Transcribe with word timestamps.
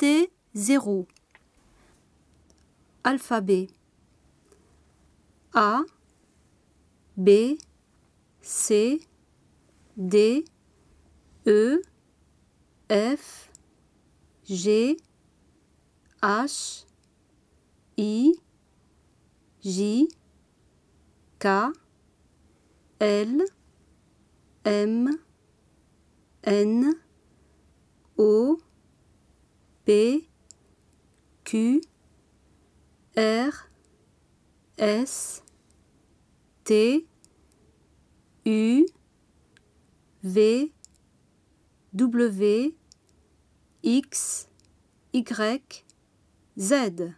Digitez 0.00 0.30
0. 0.54 1.06
Alphabet 3.04 3.68
A 5.54 5.82
B 7.16 7.58
C 8.40 9.06
D 9.96 10.44
E 11.46 11.76
F 12.88 13.50
G 14.44 14.96
H 16.22 16.84
I 17.98 18.32
J 19.62 20.08
K 21.38 21.72
L 23.00 23.44
M 24.64 25.18
N 26.44 26.94
O 28.18 28.60
Q 31.44 31.80
R 33.16 33.52
S 34.78 35.42
T 36.64 37.06
U 38.44 38.86
V 40.22 40.72
W 41.92 42.72
X 43.82 44.46
Y 45.12 45.82
Z 46.56 47.14